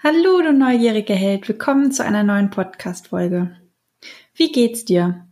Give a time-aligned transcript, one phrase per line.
[0.00, 1.48] Hallo, du neugierige Held.
[1.48, 3.56] Willkommen zu einer neuen Podcast-Folge.
[4.32, 5.26] Wie geht's dir?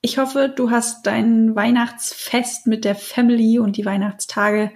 [0.00, 4.72] Ich hoffe, du hast dein Weihnachtsfest mit der Family und die Weihnachtstage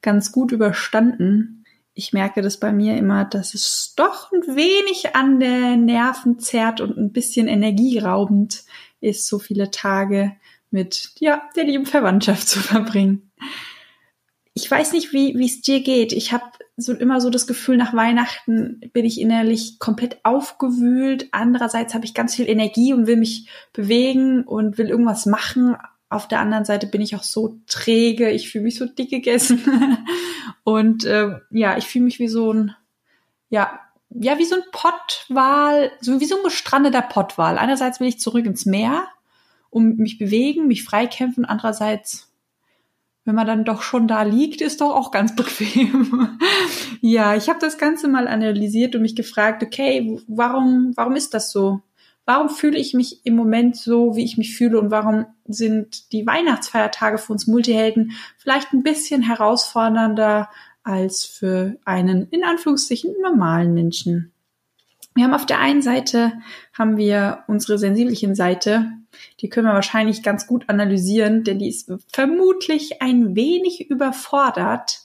[0.00, 1.64] ganz gut überstanden.
[1.92, 6.80] Ich merke das bei mir immer, dass es doch ein wenig an der Nerven zerrt
[6.80, 8.62] und ein bisschen energieraubend
[9.00, 10.36] ist, so viele Tage
[10.70, 13.32] mit, ja, der lieben Verwandtschaft zu verbringen.
[14.54, 16.12] Ich weiß nicht, wie wie es dir geht.
[16.12, 16.44] Ich habe
[16.80, 21.26] so immer so das Gefühl, nach Weihnachten bin ich innerlich komplett aufgewühlt.
[21.32, 25.76] Andererseits habe ich ganz viel Energie und will mich bewegen und will irgendwas machen.
[26.08, 28.30] Auf der anderen Seite bin ich auch so träge.
[28.30, 29.60] Ich fühle mich so dick gegessen.
[30.62, 32.76] und äh, ja, ich fühle mich wie so ein,
[33.50, 37.58] ja, ja, wie so ein Pottwal, so wie so ein gestrandeter Pottwal.
[37.58, 39.08] Einerseits will ich zurück ins Meer,
[39.68, 41.44] um mich bewegen, mich freikämpfen.
[41.44, 42.27] Andererseits
[43.28, 46.38] wenn man dann doch schon da liegt, ist doch auch ganz bequem.
[47.02, 51.52] ja, ich habe das Ganze mal analysiert und mich gefragt, okay, warum, warum ist das
[51.52, 51.82] so?
[52.24, 56.26] Warum fühle ich mich im Moment so, wie ich mich fühle und warum sind die
[56.26, 60.48] Weihnachtsfeiertage für uns Multihelden vielleicht ein bisschen herausfordernder
[60.82, 64.32] als für einen in Anführungszeichen normalen Menschen?
[65.14, 66.32] Wir haben auf der einen Seite
[66.72, 68.90] haben wir unsere sensibelchen Seite,
[69.40, 75.00] die können wir wahrscheinlich ganz gut analysieren, denn die ist vermutlich ein wenig überfordert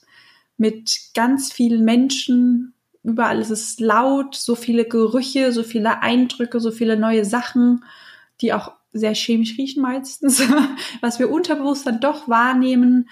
[0.58, 2.74] mit ganz vielen Menschen.
[3.04, 7.84] Überall ist es laut, so viele Gerüche, so viele Eindrücke, so viele neue Sachen,
[8.42, 10.42] die auch sehr chemisch riechen meistens,
[11.02, 13.10] was wir unterbewusst dann doch wahrnehmen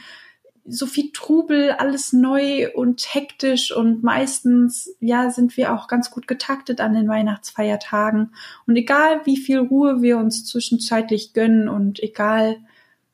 [0.66, 6.28] so viel Trubel, alles neu und hektisch und meistens, ja, sind wir auch ganz gut
[6.28, 8.34] getaktet an den Weihnachtsfeiertagen.
[8.68, 12.58] Und egal wie viel Ruhe wir uns zwischenzeitlich gönnen und egal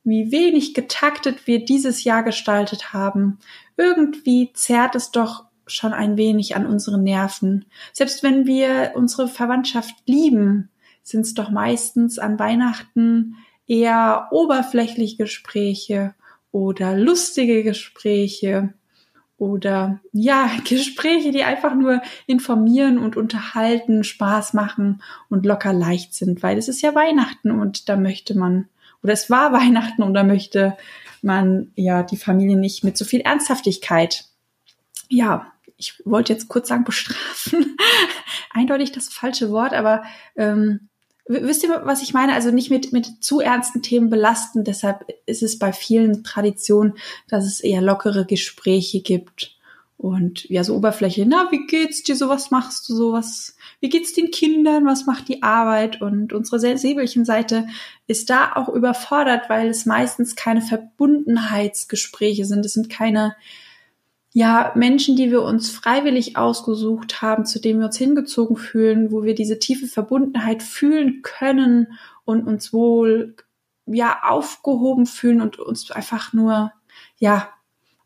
[0.04, 3.40] wie wenig getaktet wir dieses Jahr gestaltet haben,
[3.76, 7.66] irgendwie zerrt es doch schon ein wenig an unseren Nerven.
[7.92, 10.70] Selbst wenn wir unsere Verwandtschaft lieben,
[11.04, 13.36] sind es doch meistens an Weihnachten
[13.68, 16.16] eher oberflächliche Gespräche
[16.52, 18.74] oder lustige Gespräche
[19.38, 26.44] oder ja, Gespräche, die einfach nur informieren und unterhalten, Spaß machen und locker leicht sind,
[26.44, 28.68] weil es ist ja Weihnachten und da möchte man,
[29.04, 30.78] oder es war Weihnachten und da möchte
[31.22, 34.26] man ja die Familie nicht mit so viel Ernsthaftigkeit,
[35.10, 37.78] ja, ich wollte jetzt kurz sagen bestrafen,
[38.52, 40.04] eindeutig das falsche Wort, aber
[40.36, 40.90] ähm,
[41.28, 42.34] Wisst ihr, was ich meine?
[42.34, 44.64] Also nicht mit, mit zu ernsten Themen belasten.
[44.64, 46.94] Deshalb ist es bei vielen Traditionen,
[47.28, 49.58] dass es eher lockere Gespräche gibt.
[49.98, 51.26] Und ja, so Oberfläche.
[51.26, 52.16] Na, wie geht's dir?
[52.16, 52.96] So was machst du?
[52.96, 53.58] So was?
[53.80, 54.86] Wie geht's den Kindern?
[54.86, 56.02] Was macht die Arbeit?
[56.02, 57.68] Und unsere sensibelchen Seite
[58.06, 62.66] ist da auch überfordert, weil es meistens keine Verbundenheitsgespräche sind.
[62.66, 63.36] Es sind keine
[64.38, 69.24] ja, Menschen, die wir uns freiwillig ausgesucht haben, zu denen wir uns hingezogen fühlen, wo
[69.24, 71.94] wir diese tiefe Verbundenheit fühlen können
[72.24, 73.36] und uns wohl,
[73.88, 76.72] ja, aufgehoben fühlen und uns einfach nur,
[77.18, 77.50] ja,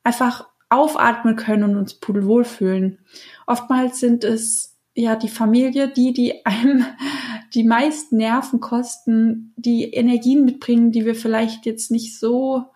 [0.03, 2.99] einfach aufatmen können und uns pudelwohl fühlen.
[3.45, 6.85] Oftmals sind es ja die Familie, die, die einem
[7.53, 12.67] die meisten Nerven kosten, die Energien mitbringen, die wir vielleicht jetzt nicht so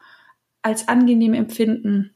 [0.61, 2.14] als angenehm empfinden.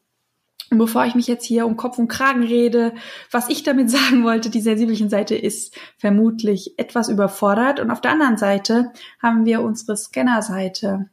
[0.72, 2.94] Und bevor ich mich jetzt hier um Kopf und Kragen rede,
[3.32, 7.80] was ich damit sagen wollte, die sensibelchen Seite ist vermutlich etwas überfordert.
[7.80, 8.92] Und auf der anderen Seite
[9.22, 11.10] haben wir unsere Scanner-Seite.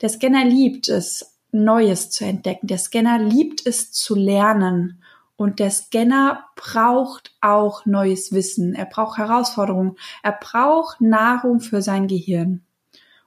[0.00, 2.66] Der Scanner liebt es, Neues zu entdecken.
[2.66, 5.02] Der Scanner liebt es zu lernen.
[5.36, 8.74] Und der Scanner braucht auch neues Wissen.
[8.74, 9.96] Er braucht Herausforderungen.
[10.22, 12.63] Er braucht Nahrung für sein Gehirn.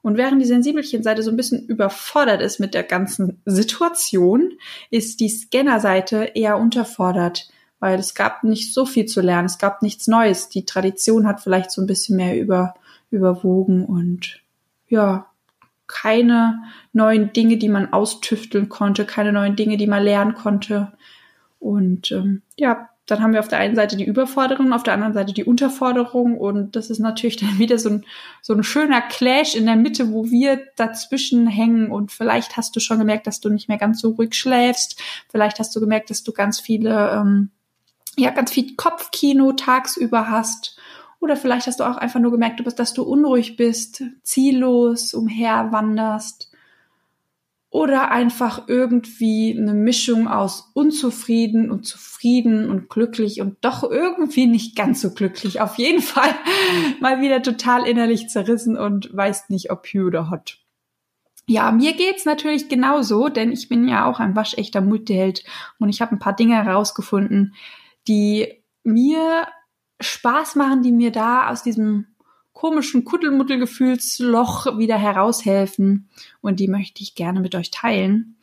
[0.07, 4.53] Und während die Sensibelchen-Seite so ein bisschen überfordert ist mit der ganzen Situation,
[4.89, 7.49] ist die Scanner-Seite eher unterfordert,
[7.81, 10.47] weil es gab nicht so viel zu lernen, es gab nichts Neues.
[10.47, 12.75] Die Tradition hat vielleicht so ein bisschen mehr über,
[13.11, 14.39] überwogen und
[14.87, 15.27] ja,
[15.87, 16.63] keine
[16.93, 20.93] neuen Dinge, die man austüfteln konnte, keine neuen Dinge, die man lernen konnte.
[21.59, 25.13] Und ähm, ja, dann haben wir auf der einen Seite die Überforderung, auf der anderen
[25.13, 26.37] Seite die Unterforderung.
[26.37, 28.05] Und das ist natürlich dann wieder so ein,
[28.41, 31.89] so ein schöner Clash in der Mitte, wo wir dazwischen hängen.
[31.89, 35.57] Und vielleicht hast du schon gemerkt, dass du nicht mehr ganz so ruhig schläfst, vielleicht
[35.59, 37.49] hast du gemerkt, dass du ganz viele, ähm,
[38.17, 40.77] ja, ganz viel Kopfkino tagsüber hast.
[41.19, 46.46] Oder vielleicht hast du auch einfach nur gemerkt, dass du unruhig bist, ziellos umherwanderst
[47.69, 54.75] oder einfach irgendwie eine Mischung aus unzufrieden und zufrieden und glücklich und doch irgendwie nicht
[54.75, 55.59] ganz so glücklich.
[55.59, 56.33] Auf jeden Fall
[57.01, 60.59] mal wieder total innerlich zerrissen und weiß nicht, ob Hugh oder Hot.
[61.49, 65.43] Ja, mir geht's natürlich genauso, denn ich bin ja auch ein waschechter Multiheld
[65.79, 67.53] und ich habe ein paar Dinge herausgefunden,
[68.07, 69.47] die mir
[69.99, 72.07] Spaß machen, die mir da aus diesem
[72.57, 76.09] komischen Kuddelmuddelgefühlsloch wieder heraushelfen.
[76.41, 78.35] Und die möchte ich gerne mit euch teilen.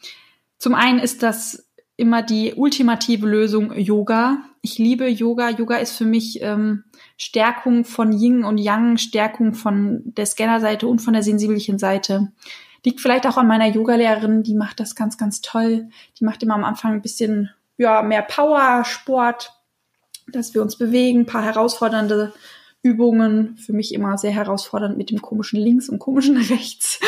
[0.57, 4.39] Zum einen ist das immer die ultimative Lösung Yoga.
[4.63, 5.51] Ich liebe Yoga.
[5.51, 6.85] Yoga ist für mich ähm,
[7.17, 12.31] Stärkung von Yin und Yang, Stärkung von der Scannerseite und von der sensibelchen Seite.
[12.85, 15.89] Liegt vielleicht auch an meiner Yogalehrerin, die macht das ganz, ganz toll.
[16.21, 19.53] Die macht immer am Anfang ein bisschen ja, mehr Power, Sport,
[20.29, 22.33] dass wir uns bewegen, paar herausfordernde
[22.85, 23.57] Übungen.
[23.57, 27.01] Für mich immer sehr herausfordernd mit dem komischen Links und komischen Rechts.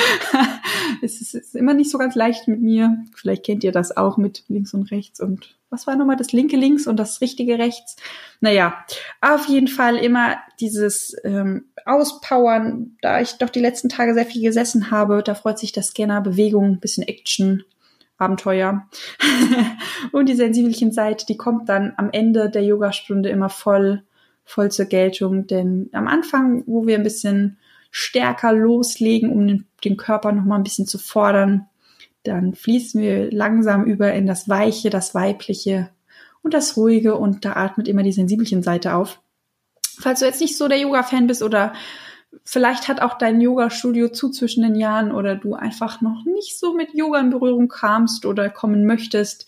[1.03, 3.05] es, ist, es ist immer nicht so ganz leicht mit mir.
[3.15, 6.57] Vielleicht kennt ihr das auch mit links und rechts und was war nochmal das linke
[6.57, 7.97] links und das richtige rechts?
[8.41, 8.85] Naja,
[9.21, 14.43] auf jeden Fall immer dieses ähm, Auspowern, da ich doch die letzten Tage sehr viel
[14.43, 17.65] gesessen habe, da freut sich das Scanner Bewegung, bisschen Action,
[18.17, 18.89] Abenteuer.
[20.13, 24.05] und die sensibelchen Seite, die kommt dann am Ende der Yogastunde immer voll,
[24.47, 25.47] voll zur Geltung.
[25.47, 27.59] Denn am Anfang, wo wir ein bisschen
[27.91, 31.67] stärker loslegen, um den, den Körper nochmal ein bisschen zu fordern,
[32.23, 35.91] dann fließen wir langsam über in das Weiche, das Weibliche
[36.43, 39.21] und das Ruhige und da atmet immer die sensibelchen Seite auf.
[39.99, 41.73] Falls du jetzt nicht so der Yoga-Fan bist oder
[42.45, 46.75] vielleicht hat auch dein Yoga-Studio zu zwischen den Jahren oder du einfach noch nicht so
[46.75, 49.47] mit Yoga in Berührung kamst oder kommen möchtest.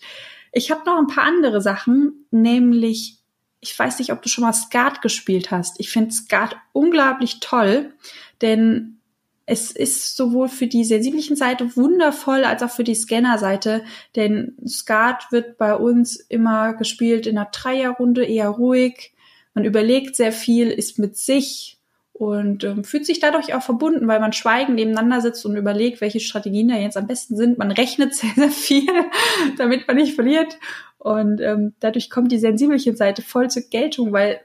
[0.51, 3.18] Ich habe noch ein paar andere Sachen, nämlich,
[3.61, 5.79] ich weiß nicht, ob du schon mal Skat gespielt hast.
[5.79, 7.93] Ich finde Skat unglaublich toll,
[8.41, 8.99] denn
[9.45, 13.83] es ist sowohl für die sensiblichen Seite wundervoll als auch für die Scanner-Seite,
[14.15, 19.13] denn Skat wird bei uns immer gespielt in einer Dreierrunde, eher ruhig.
[19.55, 21.79] Man überlegt sehr viel, ist mit sich,
[22.19, 26.19] und ähm, fühlt sich dadurch auch verbunden, weil man schweigend nebeneinander sitzt und überlegt, welche
[26.19, 27.57] Strategien da jetzt am besten sind.
[27.57, 28.91] Man rechnet sehr, sehr viel,
[29.57, 30.57] damit man nicht verliert.
[30.99, 34.41] Und ähm, dadurch kommt die sensibelchen Seite voll zur Geltung, weil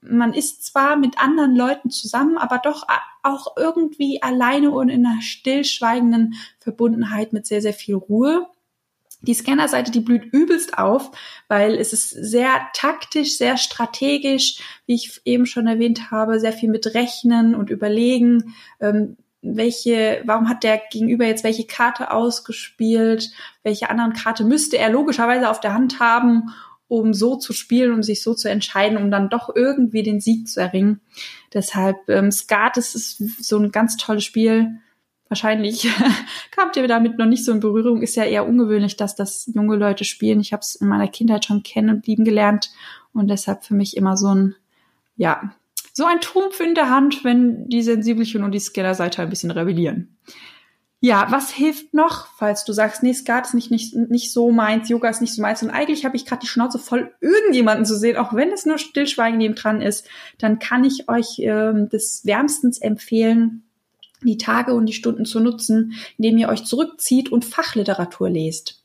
[0.00, 2.86] man ist zwar mit anderen Leuten zusammen, aber doch
[3.22, 8.48] auch irgendwie alleine und in einer stillschweigenden Verbundenheit mit sehr, sehr viel Ruhe.
[9.20, 11.12] Die Scannerseite, die blüht übelst auf,
[11.46, 16.70] weil es ist sehr taktisch, sehr strategisch, wie ich eben schon erwähnt habe, sehr viel
[16.70, 23.30] mit Rechnen und Überlegen, ähm, welche, warum hat der Gegenüber jetzt welche Karte ausgespielt,
[23.62, 26.54] welche anderen Karte müsste er logischerweise auf der Hand haben,
[26.88, 30.48] um so zu spielen, um sich so zu entscheiden, um dann doch irgendwie den Sieg
[30.48, 31.00] zu erringen.
[31.52, 34.78] Deshalb ähm, Skat ist, ist so ein ganz tolles Spiel
[35.32, 35.88] wahrscheinlich
[36.50, 38.02] kamt ihr damit noch nicht so in Berührung.
[38.02, 40.40] Ist ja eher ungewöhnlich, dass das junge Leute spielen.
[40.40, 42.70] Ich habe es in meiner Kindheit schon kennen und lieben gelernt
[43.14, 44.54] und deshalb für mich immer so ein,
[45.16, 45.54] ja,
[45.92, 50.16] so ein Trumpf in der Hand, wenn die Sensibelchen und die Scanner-Seite ein bisschen rebellieren.
[51.04, 54.88] Ja, was hilft noch, falls du sagst, nee, Skat ist nicht, nicht, nicht so meins,
[54.88, 57.98] Yoga ist nicht so meins und eigentlich habe ich gerade die Schnauze voll, irgendjemanden zu
[57.98, 60.06] sehen, auch wenn es nur Stillschweigen neben dran ist,
[60.38, 63.64] dann kann ich euch ähm, das wärmstens empfehlen,
[64.22, 68.84] die Tage und die Stunden zu nutzen, indem ihr euch zurückzieht und Fachliteratur lest.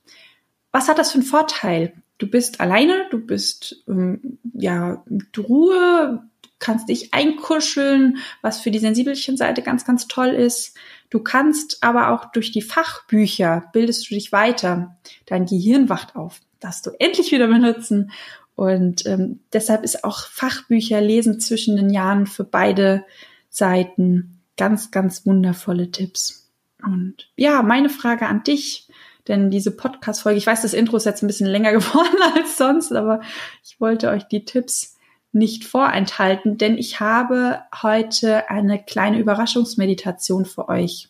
[0.72, 1.94] Was hat das für einen Vorteil?
[2.18, 6.24] Du bist alleine, du bist ähm, ja mit Ruhe,
[6.60, 10.76] kannst dich einkuscheln, was für die sensibelchen Seite ganz, ganz toll ist.
[11.10, 14.98] Du kannst aber auch durch die Fachbücher bildest du dich weiter.
[15.26, 16.42] Dein Gehirn wacht auf.
[16.60, 18.12] Das du endlich wieder benutzen.
[18.56, 23.06] Und ähm, deshalb ist auch Fachbücher lesen zwischen den Jahren für beide
[23.50, 26.50] Seiten ganz, ganz wundervolle Tipps.
[26.84, 28.88] Und ja, meine Frage an dich,
[29.28, 32.92] denn diese Podcast-Folge, ich weiß, das Intro ist jetzt ein bisschen länger geworden als sonst,
[32.92, 33.22] aber
[33.64, 34.97] ich wollte euch die Tipps
[35.38, 41.10] nicht vorenthalten, denn ich habe heute eine kleine Überraschungsmeditation für euch.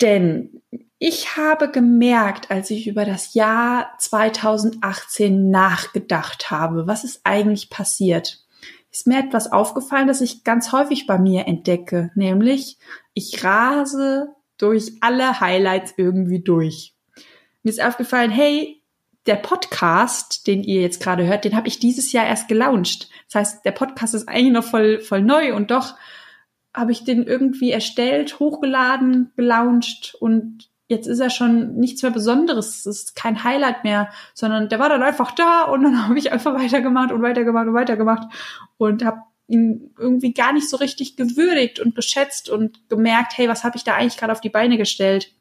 [0.00, 0.62] Denn
[0.98, 8.44] ich habe gemerkt, als ich über das Jahr 2018 nachgedacht habe, was ist eigentlich passiert?
[8.90, 12.78] ist mir etwas aufgefallen, das ich ganz häufig bei mir entdecke, nämlich
[13.14, 14.28] ich rase
[14.58, 16.94] durch alle Highlights irgendwie durch.
[17.62, 18.79] Mir ist aufgefallen, hey,
[19.26, 23.08] der Podcast, den ihr jetzt gerade hört, den habe ich dieses Jahr erst gelauncht.
[23.26, 25.94] Das heißt, der Podcast ist eigentlich noch voll, voll neu und doch
[26.74, 32.78] habe ich den irgendwie erstellt, hochgeladen, gelauncht und jetzt ist er schon nichts mehr Besonderes,
[32.80, 36.32] es ist kein Highlight mehr, sondern der war dann einfach da und dann habe ich
[36.32, 38.32] einfach weitergemacht und weitergemacht und weitergemacht
[38.76, 43.64] und habe ihn irgendwie gar nicht so richtig gewürdigt und geschätzt und gemerkt, hey, was
[43.64, 45.32] habe ich da eigentlich gerade auf die Beine gestellt?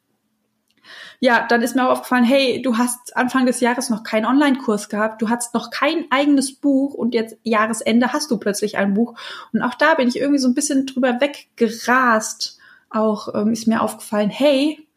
[1.21, 4.87] Ja, dann ist mir auch aufgefallen, hey, du hast Anfang des Jahres noch keinen Online-Kurs
[4.87, 9.15] gehabt, du hast noch kein eigenes Buch und jetzt Jahresende hast du plötzlich ein Buch.
[9.51, 12.57] Und auch da bin ich irgendwie so ein bisschen drüber weggerast.
[12.89, 14.87] Auch ähm, ist mir aufgefallen, hey,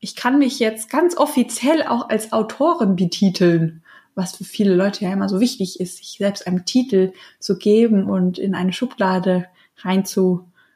[0.00, 3.82] ich kann mich jetzt ganz offiziell auch als Autorin betiteln.
[4.14, 8.10] was für viele Leute ja immer so wichtig ist, sich selbst einen Titel zu geben
[8.10, 9.46] und in eine Schublade
[9.78, 10.04] rein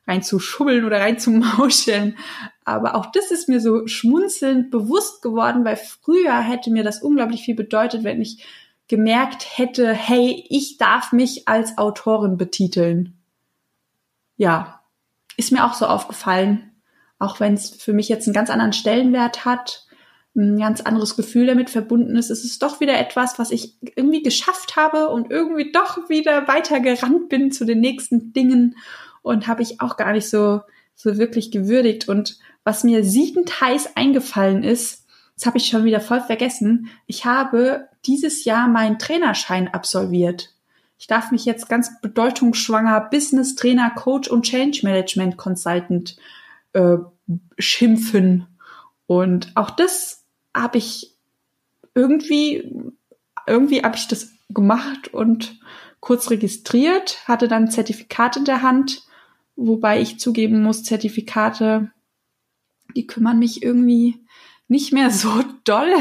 [0.07, 2.17] zu, rein zu schubbeln oder rein zu mauscheln.
[2.65, 7.43] Aber auch das ist mir so schmunzelnd bewusst geworden, weil früher hätte mir das unglaublich
[7.43, 8.45] viel bedeutet, wenn ich
[8.89, 13.15] gemerkt hätte, hey, ich darf mich als Autorin betiteln.
[14.37, 14.81] Ja,
[15.37, 16.73] ist mir auch so aufgefallen,
[17.19, 19.87] auch wenn es für mich jetzt einen ganz anderen Stellenwert hat,
[20.37, 24.23] ein ganz anderes Gefühl damit verbunden ist, ist es doch wieder etwas, was ich irgendwie
[24.23, 28.77] geschafft habe und irgendwie doch wieder weiter gerannt bin zu den nächsten Dingen
[29.27, 30.61] und habe ich auch gar nicht so
[30.95, 35.05] so wirklich gewürdigt und was mir siegend heiß eingefallen ist,
[35.37, 36.89] das habe ich schon wieder voll vergessen.
[37.07, 40.55] Ich habe dieses Jahr meinen Trainerschein absolviert.
[40.99, 46.17] Ich darf mich jetzt ganz bedeutungsschwanger Business Trainer, Coach und Change Management Consultant
[46.73, 46.97] äh,
[47.59, 48.47] schimpfen.
[49.07, 51.15] Und auch das habe ich
[51.95, 52.93] irgendwie,
[53.47, 55.61] irgendwie habe ich das gemacht und
[56.01, 59.06] kurz registriert, hatte dann ein Zertifikat in der Hand,
[59.57, 61.91] wobei ich zugeben muss, Zertifikate,
[62.95, 64.25] die kümmern mich irgendwie
[64.69, 65.93] nicht mehr so doll.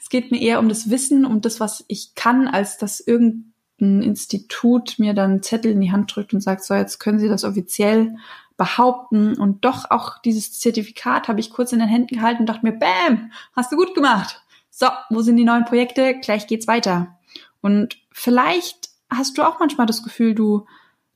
[0.00, 4.02] Es geht mir eher um das Wissen, um das, was ich kann, als dass irgendein
[4.02, 7.28] Institut mir dann einen Zettel in die Hand drückt und sagt, so, jetzt können Sie
[7.28, 8.16] das offiziell
[8.56, 9.38] behaupten.
[9.38, 12.72] Und doch auch dieses Zertifikat habe ich kurz in den Händen gehalten und dachte mir,
[12.72, 14.42] bam, hast du gut gemacht.
[14.70, 16.18] So, wo sind die neuen Projekte?
[16.20, 17.18] Gleich geht's weiter.
[17.60, 20.66] Und vielleicht hast du auch manchmal das Gefühl, du,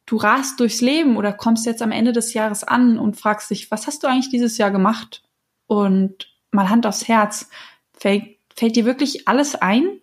[0.06, 3.70] du rast durchs Leben oder kommst jetzt am Ende des Jahres an und fragst dich,
[3.70, 5.22] was hast du eigentlich dieses Jahr gemacht?
[5.66, 7.48] Und mal Hand aufs Herz,
[7.94, 10.00] fällt, fällt dir wirklich alles ein?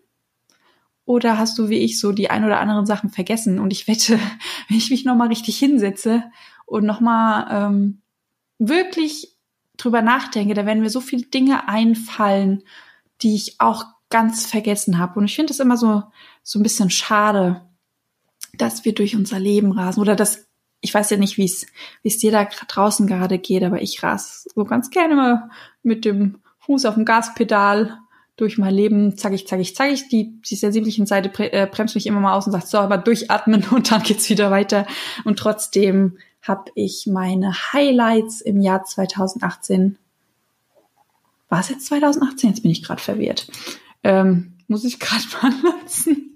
[1.05, 3.59] Oder hast du wie ich so die ein oder anderen Sachen vergessen?
[3.59, 4.19] Und ich wette,
[4.67, 6.23] wenn ich mich nochmal richtig hinsetze
[6.65, 8.01] und nochmal ähm,
[8.57, 9.35] wirklich
[9.77, 12.63] drüber nachdenke, da werden mir so viele Dinge einfallen,
[13.21, 15.19] die ich auch ganz vergessen habe.
[15.19, 16.03] Und ich finde es immer so,
[16.43, 17.68] so ein bisschen schade,
[18.61, 20.47] dass wir durch unser Leben rasen oder dass
[20.81, 21.65] ich weiß ja nicht, wie es
[22.03, 25.49] wie es dir da draußen gerade geht, aber ich ras so ganz gerne mal
[25.83, 27.97] mit dem Fuß auf dem Gaspedal
[28.39, 30.07] durch mein Leben, zack ich, zack ich, zack ich.
[30.07, 33.65] Die, die sensiblichen Seite äh, bremst mich immer mal aus und sagt, so, aber durchatmen
[33.71, 34.87] und dann geht's wieder weiter.
[35.25, 39.97] Und trotzdem habe ich meine Highlights im Jahr 2018.
[41.49, 42.51] War es jetzt 2018?
[42.51, 43.47] Jetzt bin ich gerade verwirrt.
[44.03, 46.28] Ähm, muss ich gerade mal lassen.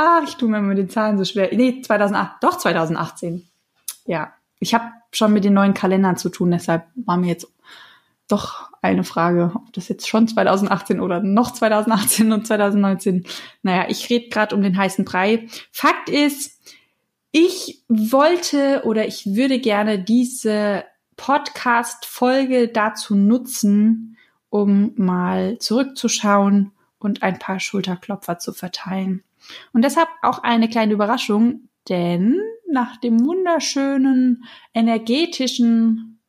[0.00, 1.50] Ah, ich tue mir mit den Zahlen so schwer.
[1.52, 3.50] Nee, 2008, doch 2018
[4.10, 7.46] ja, ich habe schon mit den neuen Kalendern zu tun, deshalb war mir jetzt
[8.28, 13.24] doch eine Frage, ob das jetzt schon 2018 oder noch 2018 und 2019.
[13.62, 15.48] Naja, ich rede gerade um den heißen Brei.
[15.72, 16.60] Fakt ist,
[17.32, 20.84] ich wollte oder ich würde gerne diese
[21.16, 24.16] Podcast-Folge dazu nutzen,
[24.48, 29.22] um mal zurückzuschauen und ein paar Schulterklopfer zu verteilen.
[29.72, 32.40] Und deshalb auch eine kleine Überraschung, denn
[32.70, 36.20] nach dem wunderschönen, energetischen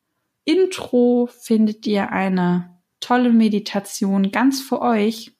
[0.44, 5.32] Intro findet ihr eine tolle Meditation ganz für euch,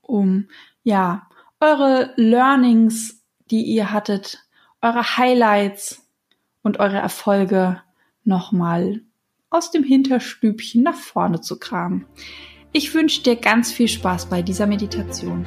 [0.00, 0.48] um
[0.82, 1.28] ja
[1.60, 4.44] eure Learnings, die ihr hattet,
[4.80, 6.06] eure Highlights
[6.62, 7.82] und eure Erfolge
[8.24, 9.02] nochmal
[9.50, 12.06] aus dem Hinterstübchen nach vorne zu kramen.
[12.72, 15.46] Ich wünsche dir ganz viel Spaß bei dieser Meditation.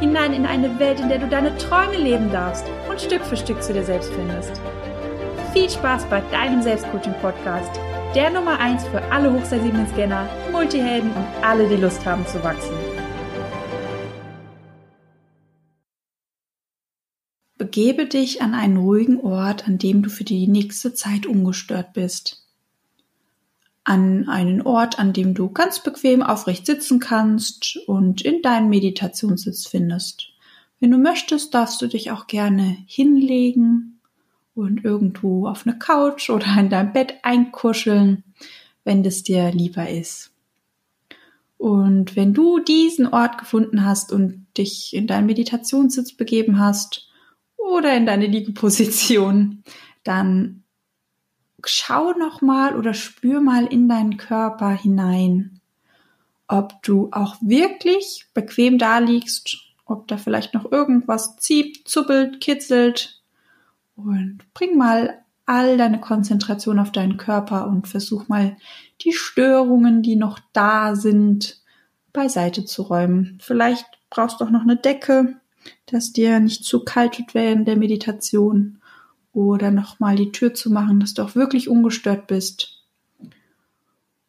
[0.00, 3.62] hinein in eine Welt, in der du deine Träume leben darfst und Stück für Stück
[3.62, 4.60] zu dir selbst findest.
[5.52, 7.80] Viel Spaß bei deinem Selbstcoaching-Podcast,
[8.14, 12.74] der Nummer 1 für alle hochsensiblen Scanner, Multihelden und alle, die Lust haben zu wachsen.
[17.56, 22.43] Begebe dich an einen ruhigen Ort, an dem du für die nächste Zeit ungestört bist
[23.84, 29.66] an einen Ort, an dem du ganz bequem aufrecht sitzen kannst und in deinen Meditationssitz
[29.66, 30.32] findest.
[30.80, 34.00] Wenn du möchtest, darfst du dich auch gerne hinlegen
[34.54, 38.24] und irgendwo auf eine Couch oder in dein Bett einkuscheln,
[38.84, 40.32] wenn das dir lieber ist.
[41.58, 47.08] Und wenn du diesen Ort gefunden hast und dich in deinen Meditationssitz begeben hast
[47.56, 49.62] oder in deine Liegeposition,
[50.02, 50.63] dann
[51.68, 55.60] schau noch mal oder spür mal in deinen Körper hinein.
[56.46, 59.56] ob du auch wirklich bequem da liegst,
[59.86, 63.22] ob da vielleicht noch irgendwas zieht, zuppelt, kitzelt.
[63.96, 68.56] Und bring mal all deine Konzentration auf deinen Körper und versuch mal
[69.02, 71.62] die Störungen, die noch da sind,
[72.12, 73.38] beiseite zu räumen.
[73.42, 75.36] Vielleicht brauchst du auch noch eine Decke,
[75.86, 78.78] dass dir nicht zu kalt wird während der Meditation
[79.34, 82.84] oder nochmal die Tür zu machen, dass du auch wirklich ungestört bist.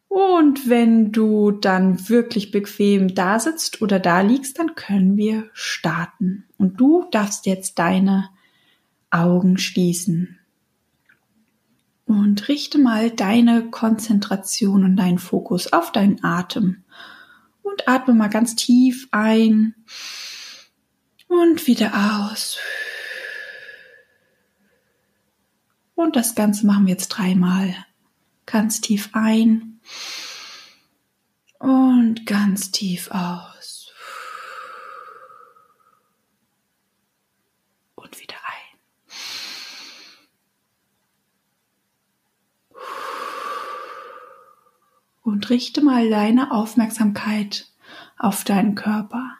[0.08, 6.44] Und wenn du dann wirklich bequem da sitzt oder da liegst, dann können wir starten.
[6.58, 8.30] Und du darfst jetzt deine
[9.10, 10.38] Augen schließen.
[12.06, 16.84] Und richte mal deine Konzentration und deinen Fokus auf deinen Atem.
[17.62, 19.74] Und atme mal ganz tief ein
[21.28, 21.92] und wieder
[22.30, 22.58] aus.
[25.96, 27.74] Und das Ganze machen wir jetzt dreimal.
[28.44, 29.80] Ganz tief ein
[31.58, 33.90] und ganz tief aus.
[37.94, 38.76] Und wieder ein.
[45.22, 47.72] Und richte mal deine Aufmerksamkeit
[48.18, 49.38] auf deinen Körper.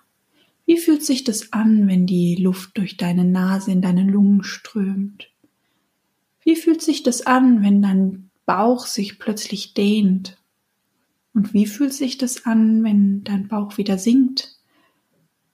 [0.64, 5.30] Wie fühlt sich das an, wenn die Luft durch deine Nase in deine Lungen strömt?
[6.46, 10.40] Wie fühlt sich das an, wenn dein Bauch sich plötzlich dehnt?
[11.34, 14.56] Und wie fühlt sich das an, wenn dein Bauch wieder sinkt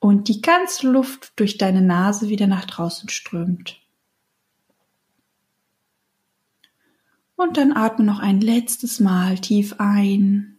[0.01, 3.81] und die ganze Luft durch deine Nase wieder nach draußen strömt?
[7.37, 10.59] Und dann atme noch ein letztes Mal tief ein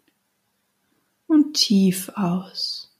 [1.28, 2.98] und tief aus.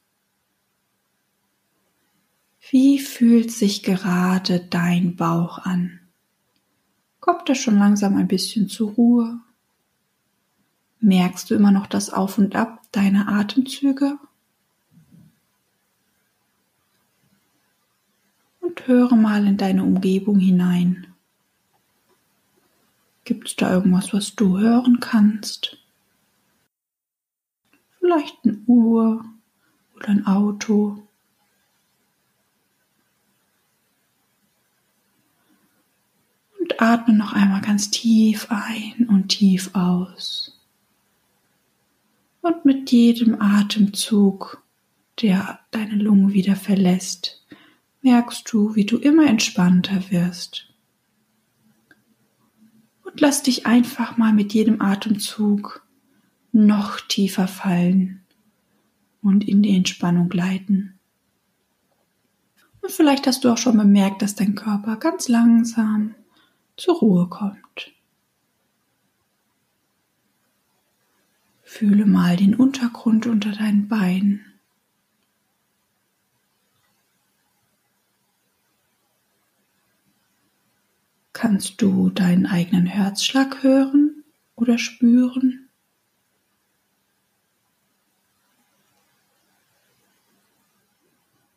[2.70, 6.03] Wie fühlt sich gerade dein Bauch an?
[7.24, 9.40] Kommt er schon langsam ein bisschen zur Ruhe?
[11.00, 14.20] Merkst du immer noch das Auf und Ab deiner Atemzüge?
[18.60, 21.08] Und höre mal in deine Umgebung hinein.
[23.24, 25.78] Gibt es da irgendwas, was du hören kannst?
[28.00, 29.24] Vielleicht eine Uhr
[29.96, 31.08] oder ein Auto
[36.80, 40.60] atme noch einmal ganz tief ein und tief aus.
[42.42, 44.62] Und mit jedem Atemzug,
[45.22, 47.46] der deine Lunge wieder verlässt,
[48.02, 50.70] merkst du, wie du immer entspannter wirst.
[53.04, 55.86] Und lass dich einfach mal mit jedem Atemzug
[56.52, 58.24] noch tiefer fallen
[59.22, 61.00] und in die Entspannung gleiten.
[62.82, 66.16] Und vielleicht hast du auch schon bemerkt, dass dein Körper ganz langsam
[66.78, 67.94] zur Ruhe kommt.
[71.64, 74.46] Fühle mal den Untergrund unter deinen Beinen.
[81.34, 84.24] Kannst du deinen eigenen Herzschlag hören
[84.56, 85.68] oder spüren?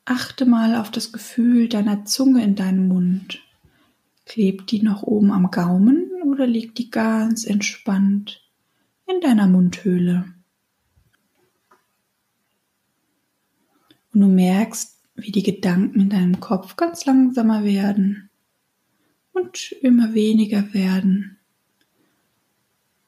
[0.07, 3.46] Achte mal auf das Gefühl deiner Zunge in deinem Mund.
[4.27, 8.43] Klebt die noch oben am Gaumen oder liegt die ganz entspannt
[9.07, 10.35] in deiner Mundhöhle?
[14.13, 18.29] Und du merkst, wie die Gedanken in deinem Kopf ganz langsamer werden
[19.33, 21.39] und immer weniger werden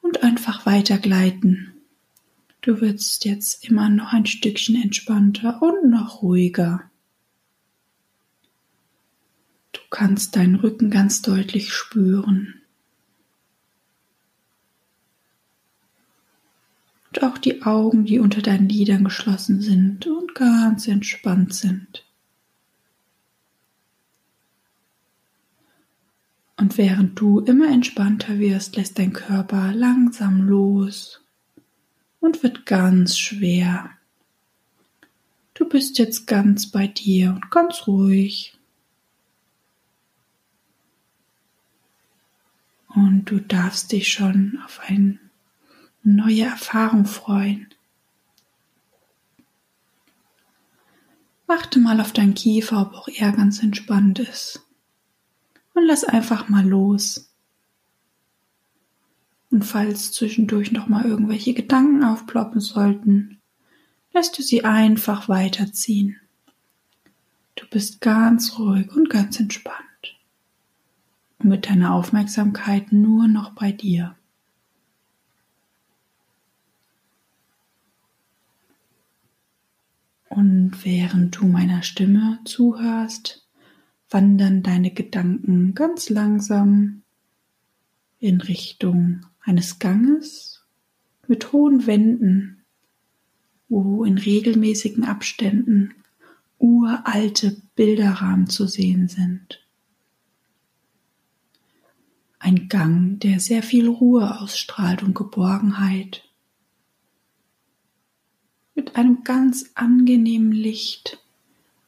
[0.01, 1.73] und einfach weitergleiten.
[2.61, 6.89] Du wirst jetzt immer noch ein Stückchen entspannter und noch ruhiger.
[9.71, 12.61] Du kannst deinen Rücken ganz deutlich spüren.
[17.09, 22.05] Und auch die Augen, die unter deinen Lidern geschlossen sind und ganz entspannt sind.
[26.55, 31.21] Und während du immer entspannter wirst, lässt dein Körper langsam los
[32.19, 33.91] und wird ganz schwer.
[35.53, 38.58] Du bist jetzt ganz bei dir und ganz ruhig.
[42.99, 45.17] Und du darfst dich schon auf eine
[46.03, 47.73] neue Erfahrung freuen.
[51.47, 54.67] Achte mal auf deinen Kiefer, ob auch er ganz entspannt ist.
[55.73, 57.33] Und lass einfach mal los.
[59.49, 63.39] Und falls zwischendurch noch mal irgendwelche Gedanken aufploppen sollten,
[64.11, 66.17] lässt du sie einfach weiterziehen.
[67.55, 69.88] Du bist ganz ruhig und ganz entspannt
[71.43, 74.15] mit deiner Aufmerksamkeit nur noch bei dir.
[80.29, 83.47] Und während du meiner Stimme zuhörst,
[84.09, 87.01] wandern deine Gedanken ganz langsam
[88.19, 90.65] in Richtung eines Ganges
[91.27, 92.63] mit hohen Wänden,
[93.69, 95.93] wo in regelmäßigen Abständen
[96.57, 99.65] uralte Bilderrahmen zu sehen sind.
[102.39, 106.23] Ein Gang, der sehr viel Ruhe ausstrahlt und Geborgenheit.
[108.75, 111.19] Mit einem ganz angenehmen Licht,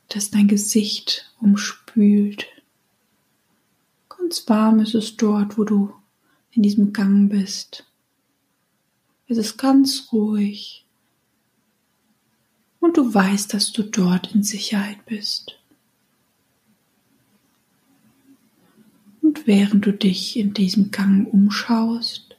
[0.09, 2.45] das dein Gesicht umspült.
[4.09, 5.93] Ganz warm ist es dort, wo du
[6.51, 7.85] in diesem Gang bist.
[9.27, 10.85] Es ist ganz ruhig
[12.81, 15.60] und du weißt, dass du dort in Sicherheit bist.
[19.31, 22.35] Und während du dich in diesem Gang umschaust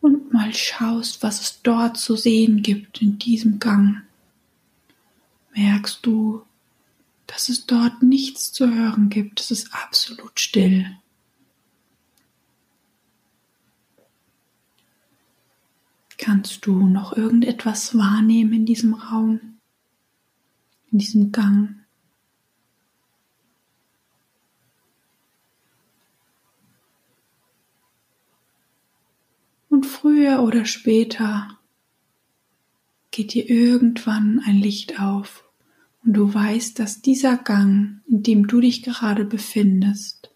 [0.00, 4.02] und mal schaust, was es dort zu sehen gibt in diesem Gang,
[5.54, 6.42] merkst du,
[7.28, 9.38] dass es dort nichts zu hören gibt.
[9.38, 10.86] Es ist absolut still.
[16.18, 19.60] Kannst du noch irgendetwas wahrnehmen in diesem Raum,
[20.90, 21.83] in diesem Gang?
[29.84, 31.58] Früher oder später
[33.10, 35.44] geht dir irgendwann ein Licht auf
[36.04, 40.30] und du weißt, dass dieser Gang, in dem du dich gerade befindest,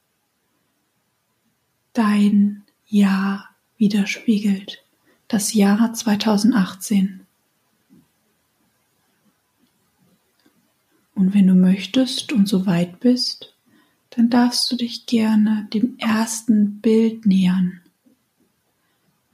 [1.93, 4.85] dein Ja widerspiegelt
[5.27, 7.21] das Jahr 2018.
[11.15, 13.55] Und wenn du möchtest und so weit bist,
[14.11, 17.81] dann darfst du dich gerne dem ersten Bild nähern.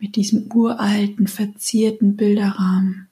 [0.04, 3.08] Mit diesem uralten, verzierten Bilderrahmen,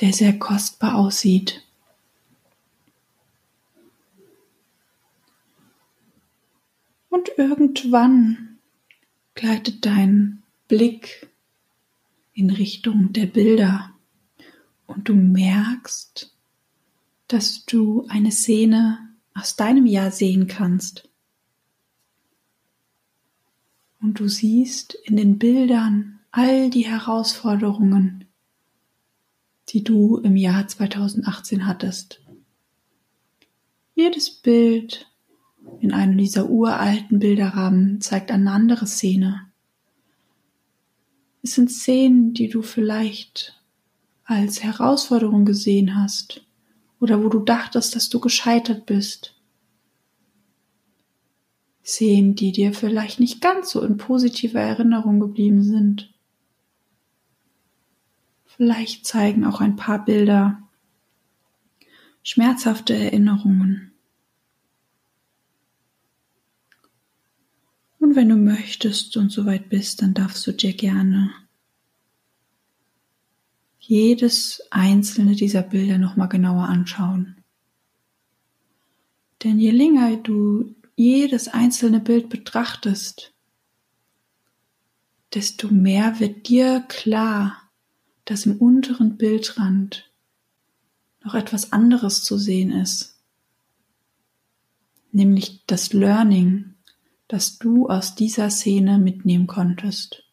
[0.00, 1.62] der sehr kostbar aussieht.
[7.10, 8.56] Und irgendwann
[9.34, 11.28] gleitet dein Blick
[12.32, 13.92] in Richtung der Bilder
[14.86, 16.34] und du merkst,
[17.28, 21.10] dass du eine Szene aus deinem Jahr sehen kannst.
[24.04, 28.26] Und du siehst in den Bildern all die Herausforderungen,
[29.70, 32.20] die du im Jahr 2018 hattest.
[33.94, 35.10] Jedes Bild
[35.80, 39.50] in einem dieser uralten Bilderrahmen zeigt eine andere Szene.
[41.42, 43.58] Es sind Szenen, die du vielleicht
[44.24, 46.44] als Herausforderung gesehen hast
[47.00, 49.33] oder wo du dachtest, dass du gescheitert bist.
[51.84, 56.12] Szenen, die dir vielleicht nicht ganz so in positiver Erinnerung geblieben sind.
[58.46, 60.62] Vielleicht zeigen auch ein paar Bilder
[62.22, 63.92] schmerzhafte Erinnerungen.
[67.98, 71.30] Und wenn du möchtest und soweit bist, dann darfst du dir gerne
[73.78, 77.36] jedes einzelne dieser Bilder nochmal genauer anschauen.
[79.42, 83.32] Denn je länger du jedes einzelne Bild betrachtest,
[85.34, 87.60] desto mehr wird dir klar,
[88.24, 90.10] dass im unteren Bildrand
[91.22, 93.18] noch etwas anderes zu sehen ist,
[95.10, 96.74] nämlich das Learning,
[97.28, 100.24] das du aus dieser Szene mitnehmen konntest.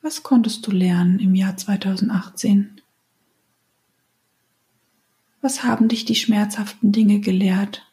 [0.00, 2.73] Was konntest du lernen im Jahr 2018?
[5.44, 7.86] Was haben dich die schmerzhaften Dinge gelehrt?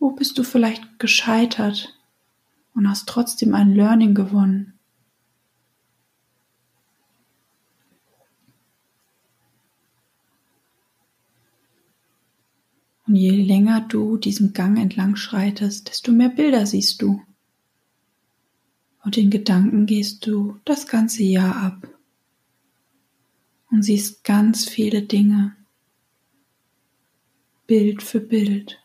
[0.00, 1.96] Wo bist du vielleicht gescheitert
[2.74, 4.80] und hast trotzdem ein Learning gewonnen?
[13.06, 17.22] Und je länger du diesen Gang entlang schreitest, desto mehr Bilder siehst du.
[19.04, 21.86] Und in Gedanken gehst du das ganze Jahr ab
[23.70, 25.56] und siehst ganz viele Dinge,
[27.66, 28.78] Bild für Bild.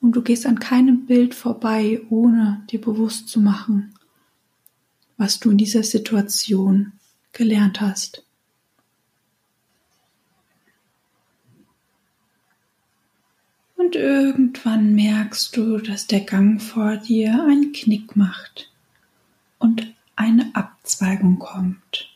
[0.00, 3.94] Und du gehst an keinem Bild vorbei, ohne dir bewusst zu machen,
[5.16, 6.92] was du in dieser Situation
[7.32, 8.24] gelernt hast.
[13.88, 18.70] und irgendwann merkst du, dass der Gang vor dir einen Knick macht
[19.58, 22.10] und eine Abzweigung kommt.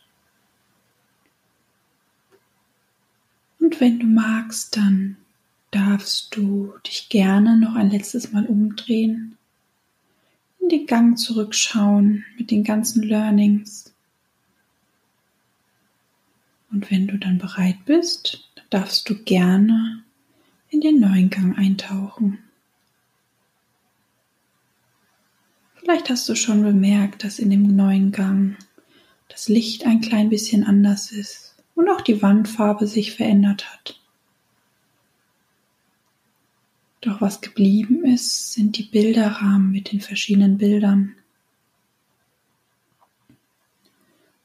[3.61, 5.17] Und wenn du magst, dann
[5.71, 9.39] darfst du dich gerne noch ein letztes Mal umdrehen,
[10.61, 13.95] in den Gang zurückschauen mit den ganzen Learnings.
[16.73, 20.03] Und wenn du dann bereit bist, dann darfst du gerne
[20.71, 22.42] in den neuen Gang eintauchen.
[25.83, 28.57] Vielleicht hast du schon bemerkt, dass in dem neuen Gang
[29.29, 34.01] das Licht ein klein bisschen anders ist und auch die Wandfarbe sich verändert hat.
[37.01, 41.17] Doch was geblieben ist, sind die Bilderrahmen mit den verschiedenen Bildern.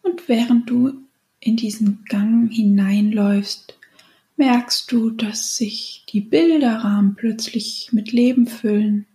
[0.02, 1.04] Und während du
[1.39, 3.78] in diesen Gang hineinläufst,
[4.38, 9.06] merkst du, dass sich die Bilderrahmen plötzlich mit Leben füllen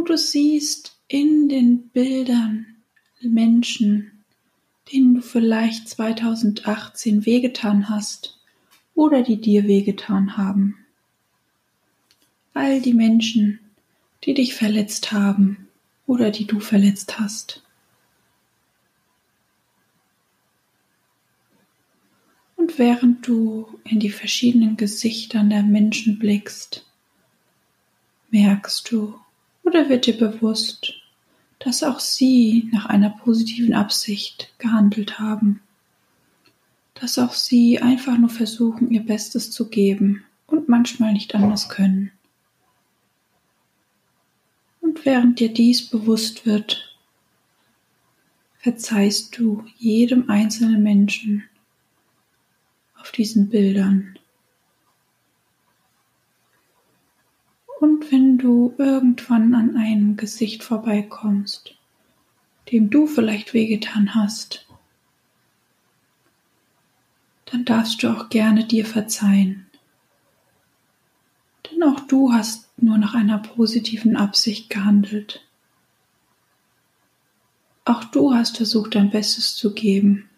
[0.00, 2.76] und du siehst in den Bildern
[3.20, 4.24] Menschen,
[4.90, 8.40] denen du vielleicht 2018 wehgetan hast
[8.94, 10.86] oder die dir wehgetan haben.
[12.54, 13.60] All die Menschen,
[14.24, 15.68] die dich verletzt haben
[16.06, 17.62] oder die du verletzt hast.
[22.56, 26.86] Und während du in die verschiedenen Gesichtern der Menschen blickst,
[28.30, 29.20] merkst du,
[29.62, 30.94] oder wird dir bewusst,
[31.58, 35.60] dass auch sie nach einer positiven Absicht gehandelt haben?
[36.94, 42.10] Dass auch sie einfach nur versuchen, ihr Bestes zu geben und manchmal nicht anders können.
[44.80, 46.96] Und während dir dies bewusst wird,
[48.58, 51.44] verzeihst du jedem einzelnen Menschen
[52.98, 54.18] auf diesen Bildern
[57.80, 61.74] Und wenn du irgendwann an einem Gesicht vorbeikommst,
[62.70, 64.66] dem du vielleicht wehgetan hast,
[67.46, 69.66] dann darfst du auch gerne dir verzeihen.
[71.70, 75.42] Denn auch du hast nur nach einer positiven Absicht gehandelt.
[77.86, 80.28] Auch du hast versucht, dein Bestes zu geben.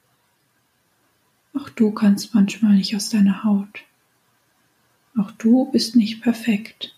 [1.55, 3.83] Auch du kannst manchmal nicht aus deiner Haut.
[5.19, 6.95] Auch du bist nicht perfekt.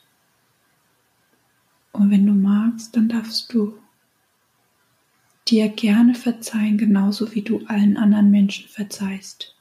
[1.95, 3.79] Und wenn du magst, dann darfst du
[5.47, 9.55] dir gerne verzeihen, genauso wie du allen anderen Menschen verzeihst,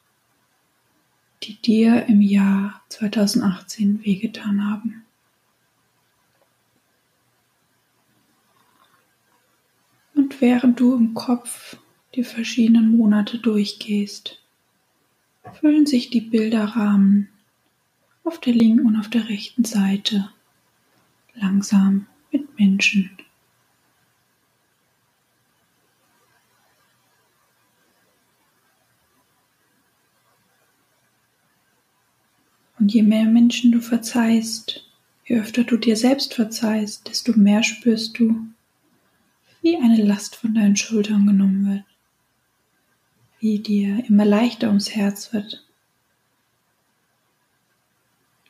[1.44, 5.06] die dir im Jahr 2018 wehgetan haben.
[10.16, 11.78] Und während du im Kopf
[12.16, 14.42] die verschiedenen Monate durchgehst,
[15.60, 17.30] füllen sich die Bilderrahmen
[18.24, 20.32] auf der linken und auf der rechten Seite
[21.36, 23.10] langsam mit Menschen.
[32.80, 34.86] Und je mehr Menschen du verzeihst,
[35.24, 38.46] je öfter du dir selbst verzeihst, desto mehr spürst du,
[39.62, 41.86] wie eine Last von deinen Schultern genommen wird,
[43.40, 45.66] wie dir immer leichter ums Herz wird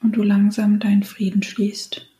[0.01, 2.12] und du langsam deinen Frieden schließt.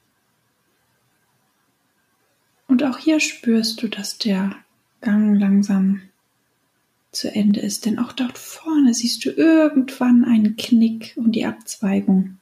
[2.73, 4.55] Und auch hier spürst du, dass der
[4.99, 6.01] Gang langsam
[7.12, 12.39] zu Ende ist, denn auch dort vorne siehst du irgendwann einen Knick und die Abzweigung,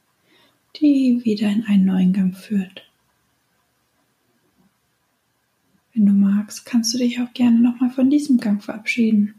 [0.78, 2.90] die wieder in einen neuen Gang führt.
[5.94, 9.36] Wenn du magst, kannst du dich auch gerne nochmal von diesem Gang verabschieden.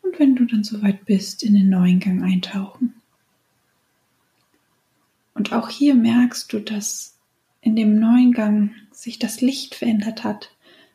[0.00, 2.94] Und wenn du dann soweit bist, in den neuen Gang eintauchen.
[5.34, 7.18] Und auch hier merkst du, dass
[7.60, 10.50] in dem neuen Gang sich das Licht verändert hat.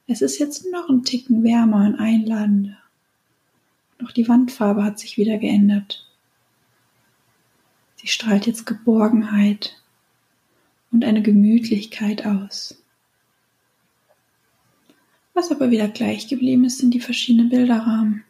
[0.07, 2.77] Es ist jetzt noch ein Ticken wärmer und einladender.
[3.99, 6.07] Doch die Wandfarbe hat sich wieder geändert.
[7.97, 9.81] Sie strahlt jetzt Geborgenheit
[10.91, 12.81] und eine Gemütlichkeit aus.
[15.33, 18.23] Was aber wieder gleich geblieben ist, sind die verschiedenen Bilderrahmen.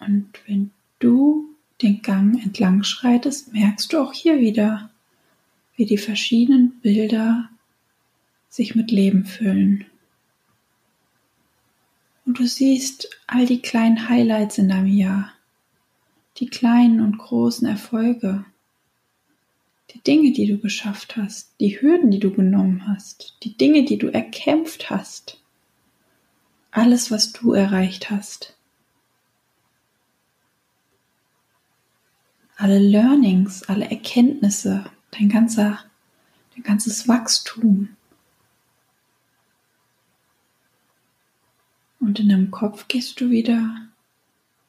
[0.00, 1.48] Und wenn du
[1.82, 4.90] den Gang entlang schreitest, merkst du auch hier wieder,
[5.76, 7.48] wie die verschiedenen Bilder
[8.54, 9.84] sich mit Leben füllen.
[12.24, 15.32] Und du siehst all die kleinen Highlights in deinem Jahr,
[16.36, 18.44] die kleinen und großen Erfolge,
[19.90, 23.98] die Dinge, die du geschafft hast, die Hürden, die du genommen hast, die Dinge, die
[23.98, 25.42] du erkämpft hast,
[26.70, 28.56] alles, was du erreicht hast.
[32.54, 35.84] Alle Learnings, alle Erkenntnisse, dein ganzer,
[36.54, 37.96] dein ganzes Wachstum.
[42.04, 43.76] Und in deinem Kopf gehst du wieder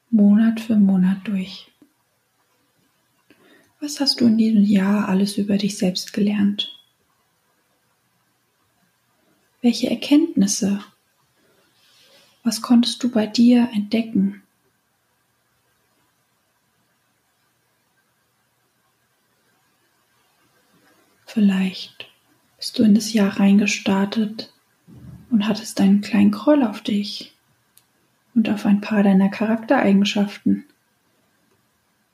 [0.10, 1.70] Monat für Monat durch.
[3.82, 6.80] Was hast du in diesem Jahr alles über dich selbst gelernt?
[9.62, 10.82] Welche Erkenntnisse?
[12.46, 14.42] Was konntest du bei dir entdecken?
[21.26, 22.08] Vielleicht
[22.56, 24.55] bist du in das Jahr reingestartet
[25.36, 27.34] und hattest einen kleinen Groll auf dich
[28.36, 30.64] und auf ein paar deiner Charaktereigenschaften,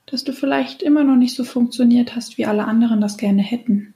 [0.07, 3.93] dass du vielleicht immer noch nicht so funktioniert hast, wie alle anderen das gerne hätten.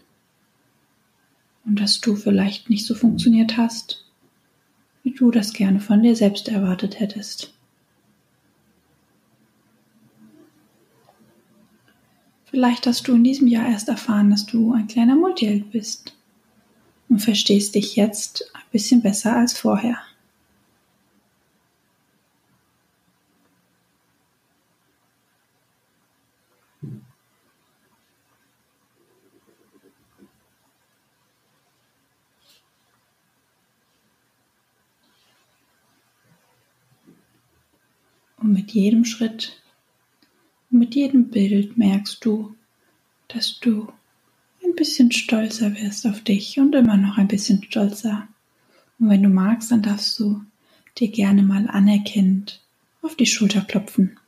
[1.65, 4.05] Und dass du vielleicht nicht so funktioniert hast,
[5.01, 7.51] wie du das gerne von dir selbst erwartet hättest.
[12.45, 16.14] Vielleicht hast du in diesem Jahr erst erfahren, dass du ein kleiner Multiheld bist
[17.09, 19.97] und verstehst dich jetzt ein bisschen besser als vorher.
[38.37, 39.61] Und mit jedem Schritt
[40.75, 42.55] mit jedem Bild merkst du,
[43.27, 43.91] dass du
[44.75, 48.27] bisschen stolzer wirst auf dich und immer noch ein bisschen stolzer.
[48.99, 50.41] Und wenn du magst, dann darfst du
[50.97, 52.61] dir gerne mal anerkennend
[53.01, 54.19] auf die Schulter klopfen,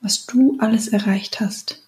[0.00, 1.82] was du alles erreicht hast.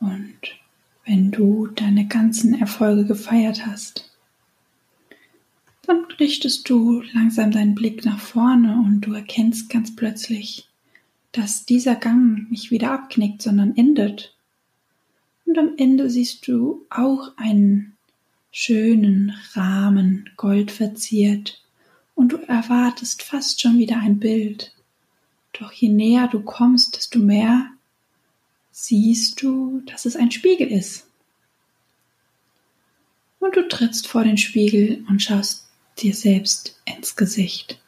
[0.00, 0.38] Und
[1.04, 4.10] wenn du deine ganzen Erfolge gefeiert hast,
[5.82, 10.68] dann richtest du langsam deinen Blick nach vorne und du erkennst ganz plötzlich,
[11.32, 14.34] dass dieser Gang nicht wieder abknickt, sondern endet.
[15.46, 17.96] Und am Ende siehst du auch einen
[18.50, 21.62] schönen Rahmen, goldverziert,
[22.14, 24.74] und du erwartest fast schon wieder ein Bild.
[25.52, 27.70] Doch je näher du kommst, desto mehr
[28.72, 31.07] siehst du, dass es ein Spiegel ist.
[33.40, 37.80] Und du trittst vor den Spiegel und schaust dir selbst ins Gesicht.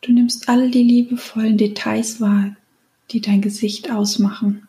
[0.00, 2.56] Du nimmst all die liebevollen Details wahr,
[3.10, 4.68] die dein Gesicht ausmachen.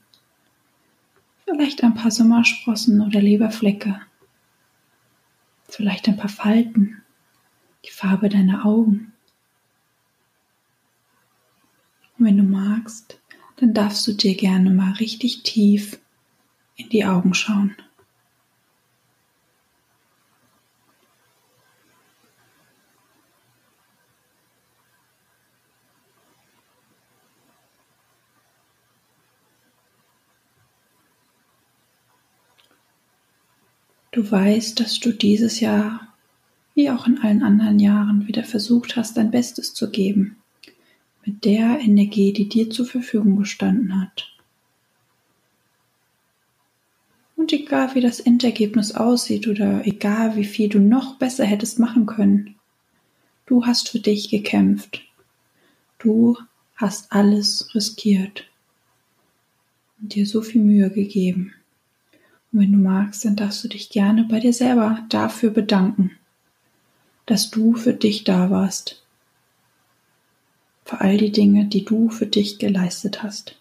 [1.45, 4.01] Vielleicht ein paar Sommersprossen oder Leberflecke.
[5.67, 7.01] Vielleicht ein paar Falten,
[7.85, 9.13] die Farbe deiner Augen.
[12.17, 13.19] Und wenn du magst,
[13.57, 15.99] dann darfst du dir gerne mal richtig tief
[16.75, 17.75] in die Augen schauen.
[34.19, 36.13] Du weißt, dass du dieses Jahr,
[36.75, 40.35] wie auch in allen anderen Jahren, wieder versucht hast, dein Bestes zu geben
[41.25, 44.29] mit der Energie, die dir zur Verfügung gestanden hat.
[47.37, 52.05] Und egal wie das Endergebnis aussieht oder egal wie viel du noch besser hättest machen
[52.05, 52.55] können,
[53.45, 55.01] du hast für dich gekämpft.
[55.97, 56.37] Du
[56.75, 58.43] hast alles riskiert
[60.01, 61.53] und dir so viel Mühe gegeben.
[62.51, 66.11] Und wenn du magst, dann darfst du dich gerne bei dir selber dafür bedanken,
[67.25, 69.03] dass du für dich da warst,
[70.83, 73.55] für all die Dinge, die du für dich geleistet hast.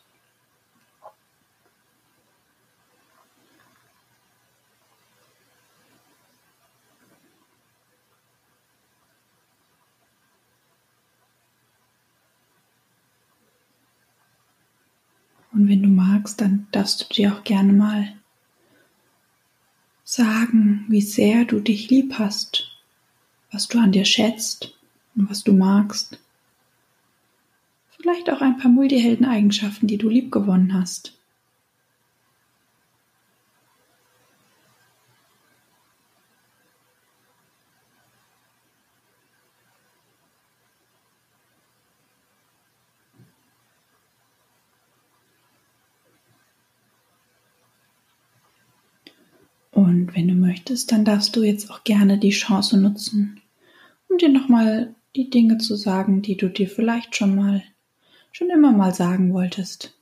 [15.52, 18.17] Und wenn du magst, dann darfst du dir auch gerne mal
[20.08, 22.70] sagen, wie sehr du dich lieb hast,
[23.52, 24.74] was du an dir schätzt
[25.14, 26.18] und was du magst.
[27.90, 31.17] Vielleicht auch ein paar Multihelden-Eigenschaften, die du liebgewonnen hast.
[49.88, 53.40] Und wenn du möchtest, dann darfst du jetzt auch gerne die Chance nutzen,
[54.10, 57.62] um dir nochmal die Dinge zu sagen, die du dir vielleicht schon mal,
[58.30, 59.94] schon immer mal sagen wolltest.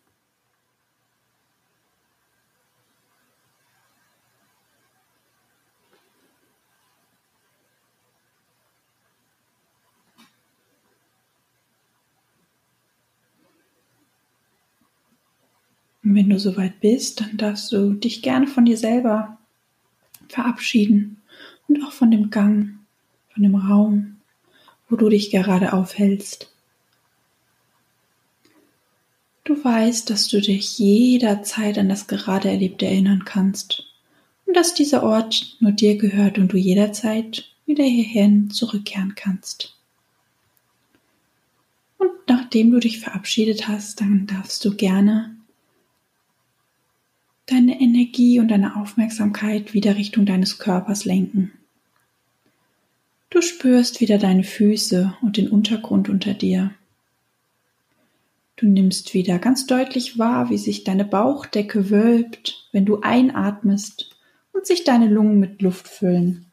[16.02, 19.38] Und wenn du soweit bist, dann darfst du dich gerne von dir selber
[20.36, 21.22] verabschieden
[21.66, 22.78] und auch von dem Gang,
[23.32, 24.16] von dem Raum,
[24.88, 26.52] wo du dich gerade aufhältst.
[29.44, 33.84] Du weißt, dass du dich jederzeit an das gerade Erlebte erinnern kannst
[34.44, 39.74] und dass dieser Ort nur dir gehört und du jederzeit wieder hierhin zurückkehren kannst.
[41.96, 45.35] Und nachdem du dich verabschiedet hast, dann darfst du gerne
[47.46, 51.52] deine Energie und deine Aufmerksamkeit wieder Richtung deines Körpers lenken.
[53.30, 56.72] Du spürst wieder deine Füße und den Untergrund unter dir.
[58.56, 64.16] Du nimmst wieder ganz deutlich wahr, wie sich deine Bauchdecke wölbt, wenn du einatmest
[64.52, 66.46] und sich deine Lungen mit Luft füllen.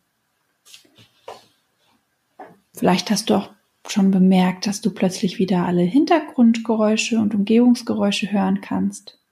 [2.73, 3.49] Vielleicht hast du auch
[3.87, 9.22] schon bemerkt, dass du plötzlich wieder alle Hintergrundgeräusche und Umgebungsgeräusche hören kannst.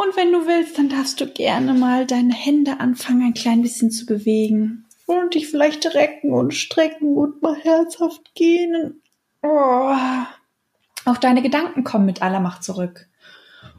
[0.00, 3.90] Und wenn du willst, dann darfst du gerne mal deine Hände anfangen, ein klein bisschen
[3.90, 9.02] zu bewegen und dich vielleicht recken und strecken und mal herzhaft gehen.
[9.42, 9.94] Oh.
[11.04, 13.10] Auch deine Gedanken kommen mit aller Macht zurück.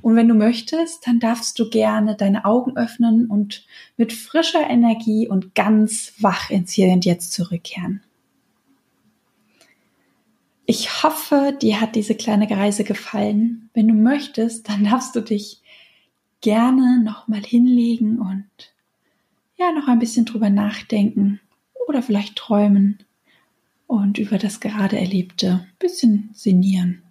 [0.04, 3.66] Und wenn du möchtest, dann darfst du gerne deine Augen öffnen und
[3.98, 8.04] mit frischer Energie und ganz wach ins Hier und Jetzt zurückkehren.
[10.68, 13.72] Ich hoffe, dir hat diese kleine Reise gefallen.
[13.74, 15.61] Wenn du möchtest, dann darfst du dich
[16.42, 18.50] gerne nochmal hinlegen und
[19.56, 21.40] ja, noch ein bisschen drüber nachdenken
[21.88, 23.00] oder vielleicht träumen
[23.88, 27.04] und über das gerade Erlebte ein bisschen sinnieren.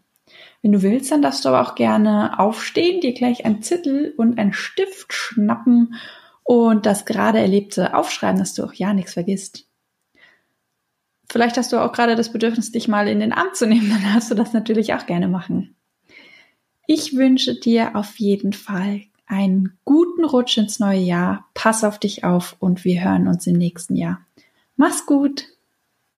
[0.63, 4.39] Wenn du willst, dann darfst du aber auch gerne aufstehen, dir gleich ein Zettel und
[4.39, 5.95] einen Stift schnappen
[6.43, 9.67] und das gerade Erlebte aufschreiben, dass du auch ja nichts vergisst.
[11.31, 14.13] Vielleicht hast du auch gerade das Bedürfnis, dich mal in den Arm zu nehmen, dann
[14.13, 15.77] darfst du das natürlich auch gerne machen.
[16.87, 21.49] Ich wünsche dir auf jeden Fall einen guten Rutsch ins neue Jahr.
[21.55, 24.21] Pass auf dich auf und wir hören uns im nächsten Jahr.
[24.77, 25.47] Mach's gut!